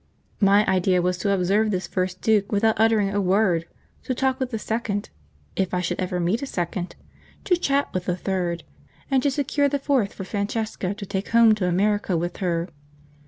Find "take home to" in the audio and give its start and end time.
11.05-11.67